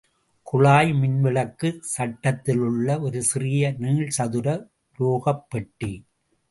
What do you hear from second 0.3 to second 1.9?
குழாய் மின்விளக்குச்